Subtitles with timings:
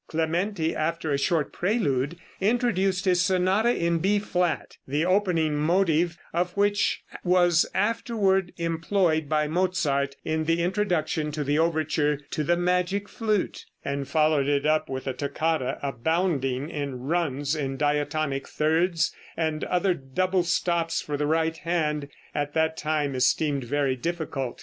[0.07, 6.53] Clementi, after a short prelude, introduced his sonata in B flat, the opening motive of
[6.57, 13.07] which was afterward employed by Mozart in the introduction to the overture to the "Magic
[13.07, 19.63] Flute"; and followed it up with a toccata abounding in runs in diatonic thirds and
[19.65, 24.59] other doublestops for the right hand, at that time esteemed very difficult.